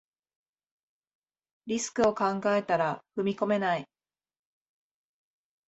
[1.67, 3.87] リスクを考えたら踏み込めない